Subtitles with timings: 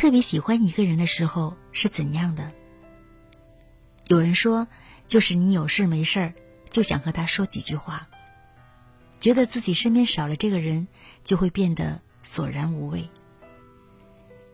[0.00, 2.50] 特别喜欢一个人的时候是怎样的？
[4.06, 4.66] 有人说，
[5.06, 6.34] 就是你有事没事儿
[6.70, 8.08] 就想和他说几句话，
[9.20, 10.88] 觉得自己身边少了这个人
[11.22, 13.10] 就会变得索然无味。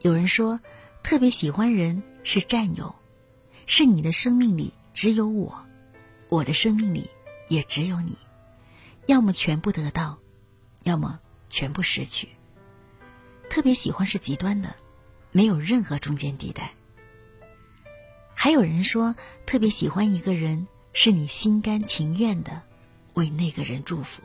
[0.01, 0.59] 有人说，
[1.05, 2.93] 特别喜欢人是占有，
[3.69, 5.65] 是你的生命里只有我，
[6.29, 7.09] 我的生命里
[7.47, 8.19] 也只有你，
[9.07, 10.19] 要么全部得到，
[10.83, 12.31] 要么全部失去。
[13.49, 14.75] 特别喜欢是极端的。
[15.37, 16.73] 没有任何中间地带。
[18.33, 22.63] 还有人说，特别喜欢一个人，是你心甘情愿的
[23.13, 24.23] 为那个人祝福。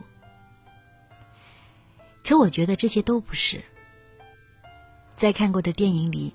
[2.24, 3.62] 可我觉得这些都不是。
[5.14, 6.34] 在看过的电影里，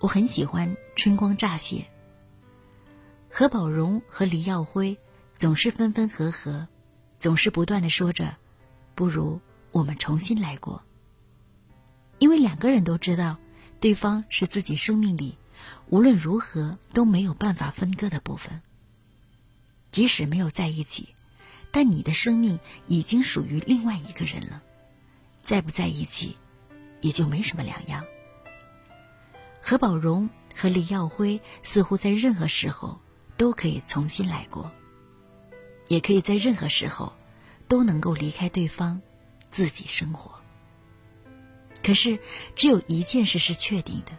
[0.00, 1.76] 我很喜欢《春光乍泄》。
[3.30, 4.98] 何宝荣和李耀辉
[5.32, 6.68] 总是分分合合，
[7.18, 8.36] 总是不断的说着
[8.94, 9.40] ：“不如
[9.72, 10.82] 我们重新来过。”
[12.20, 13.38] 因为两个人都知道。
[13.84, 15.36] 对方是自己生命里
[15.90, 18.62] 无论如何都没有办法分割的部分。
[19.90, 21.10] 即使没有在一起，
[21.70, 24.62] 但你的生命已经属于另外一个人了，
[25.42, 26.38] 在不在一起，
[27.02, 28.02] 也就没什么两样。
[29.60, 32.98] 何宝荣和李耀辉似乎在任何时候
[33.36, 34.72] 都可以重新来过，
[35.88, 37.12] 也可以在任何时候
[37.68, 39.02] 都能够离开对方，
[39.50, 40.42] 自己生活。
[41.84, 42.18] 可是，
[42.56, 44.12] 只有一件事是确定的，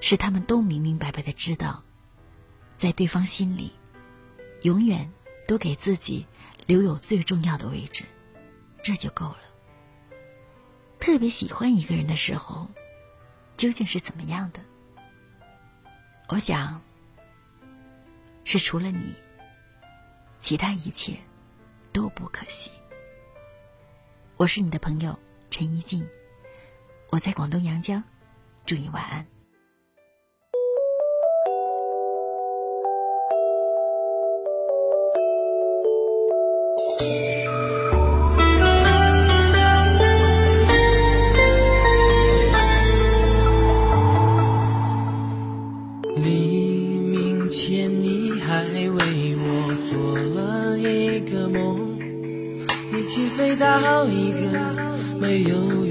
[0.00, 1.82] 是他们都明明白白的知道，
[2.76, 3.72] 在对方心里，
[4.62, 5.12] 永远
[5.48, 6.24] 都给自己
[6.64, 8.04] 留有最重要的位置，
[8.84, 9.38] 这就够了。
[11.00, 12.70] 特别喜欢一个人的时候，
[13.56, 14.60] 究竟是怎么样的？
[16.28, 16.80] 我想，
[18.44, 19.12] 是除了你，
[20.38, 21.16] 其他一切
[21.92, 22.70] 都不可惜。
[24.36, 25.18] 我是你的朋友
[25.50, 26.06] 陈一静。
[27.12, 28.02] 我在广东阳江，
[28.64, 29.26] 祝你晚安。
[46.16, 51.94] 黎明前，你还为我做了一个梦，
[52.98, 54.48] 一起飞到一个
[55.20, 55.84] 没有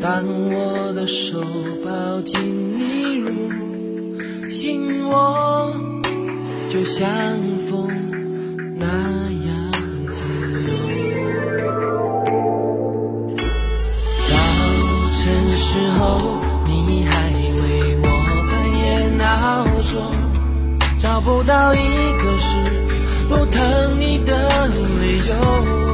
[0.00, 1.38] 当我的手
[1.84, 3.30] 抱紧你入
[4.50, 5.70] 心窝，
[6.70, 7.06] 就像
[7.68, 7.86] 风
[8.78, 9.72] 那样
[10.10, 10.26] 自
[10.66, 10.72] 由。
[14.26, 14.32] 早
[15.12, 18.04] 晨时候，你还为我
[18.50, 20.00] 半夜闹钟，
[20.98, 21.78] 找不到一
[22.18, 22.56] 个是
[23.28, 25.89] 不疼你的理由。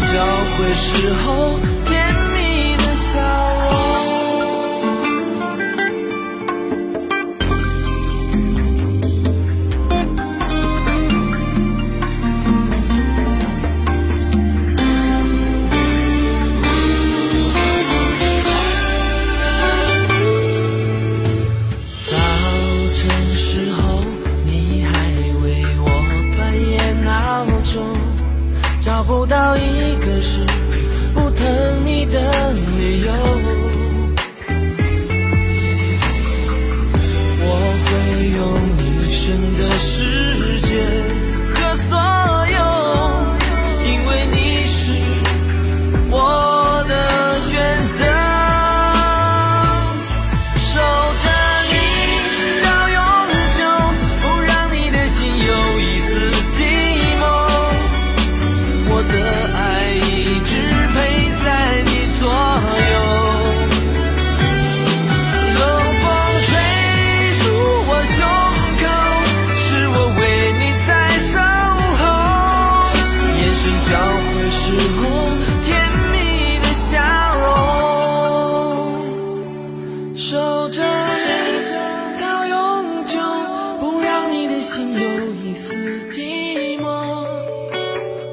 [0.00, 0.26] 交
[0.56, 2.07] 会时候点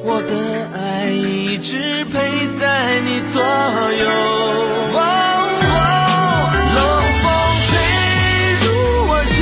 [0.08, 0.36] 我的
[0.72, 2.20] 爱一直陪
[2.60, 4.06] 在你左右。
[6.76, 6.78] 冷
[7.24, 7.26] 风
[7.66, 7.68] 吹
[8.62, 8.66] 入
[9.10, 9.42] 我胸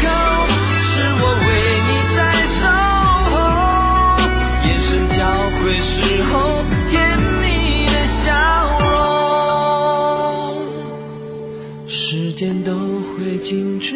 [0.00, 0.06] 口，
[0.88, 0.90] 是
[1.20, 1.46] 我为
[1.84, 2.18] 你在
[2.56, 2.60] 守
[3.28, 3.36] 候。
[4.64, 5.20] 眼神交
[5.60, 5.92] 汇时
[6.24, 6.32] 候，
[6.88, 6.96] 甜
[7.42, 7.44] 蜜
[7.92, 8.24] 的笑
[10.64, 10.66] 容，
[11.86, 12.72] 时间都
[13.12, 13.92] 会静止。